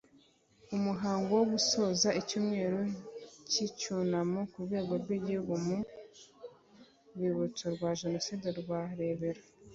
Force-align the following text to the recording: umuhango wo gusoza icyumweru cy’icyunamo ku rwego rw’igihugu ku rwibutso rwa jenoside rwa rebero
umuhango 0.75 1.29
wo 1.39 1.45
gusoza 1.53 2.07
icyumweru 2.21 2.79
cy’icyunamo 3.49 4.39
ku 4.51 4.57
rwego 4.65 4.93
rw’igihugu 5.01 5.53
ku 5.63 5.77
rwibutso 7.13 7.65
rwa 7.75 7.91
jenoside 8.01 8.47
rwa 8.61 8.81
rebero 8.99 9.41